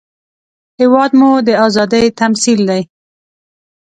هېواد 0.79 1.11
مو 1.19 1.29
د 1.47 1.49
ازادۍ 1.65 2.05
تمثیل 2.21 2.59
دی 2.69 2.81